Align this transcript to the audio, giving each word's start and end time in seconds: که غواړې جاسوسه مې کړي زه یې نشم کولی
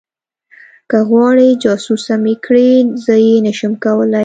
که 0.89 0.97
غواړې 1.09 1.49
جاسوسه 1.63 2.13
مې 2.23 2.35
کړي 2.45 2.71
زه 3.05 3.15
یې 3.25 3.35
نشم 3.47 3.73
کولی 3.83 4.19